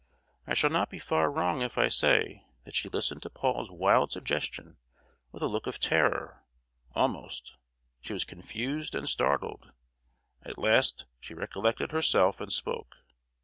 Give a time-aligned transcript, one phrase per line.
[0.47, 4.11] I shall not be far wrong if I say that she listened to Paul's wild
[4.11, 4.77] suggestion
[5.31, 6.43] with a look of terror,
[6.95, 7.53] almost:
[7.99, 9.73] she was confused and startled;
[10.41, 12.95] at last she recollected herself, and spoke.